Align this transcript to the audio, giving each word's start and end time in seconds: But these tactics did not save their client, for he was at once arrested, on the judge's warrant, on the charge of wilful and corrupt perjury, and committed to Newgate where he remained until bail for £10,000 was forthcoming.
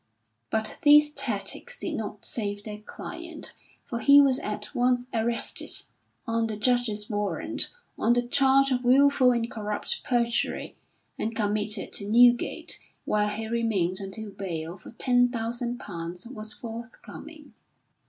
But 0.49 0.79
these 0.81 1.11
tactics 1.13 1.77
did 1.77 1.93
not 1.93 2.25
save 2.25 2.63
their 2.63 2.79
client, 2.79 3.53
for 3.85 3.99
he 3.99 4.19
was 4.19 4.39
at 4.39 4.73
once 4.73 5.05
arrested, 5.13 5.83
on 6.25 6.47
the 6.47 6.57
judge's 6.57 7.07
warrant, 7.07 7.67
on 7.99 8.13
the 8.13 8.23
charge 8.23 8.71
of 8.71 8.83
wilful 8.83 9.31
and 9.31 9.51
corrupt 9.51 10.03
perjury, 10.03 10.75
and 11.19 11.35
committed 11.35 11.93
to 11.93 12.09
Newgate 12.09 12.79
where 13.05 13.29
he 13.29 13.47
remained 13.47 13.99
until 13.99 14.31
bail 14.31 14.75
for 14.75 14.89
£10,000 14.89 16.31
was 16.33 16.51
forthcoming. 16.51 17.53